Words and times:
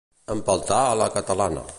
Empeltar 0.35 0.79
a 0.87 0.95
la 1.03 1.09
catalana. 1.19 1.67